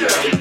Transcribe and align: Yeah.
Yeah. 0.00 0.39